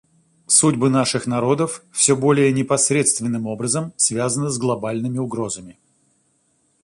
Судьбы 0.47 0.89
наших 0.89 1.27
народов 1.27 1.83
все 1.91 2.15
более 2.15 2.51
непосредственным 2.51 3.45
образом 3.45 3.93
связаны 3.97 4.49
с 4.49 4.57
глобальными 4.57 5.19
угрозами. 5.19 5.77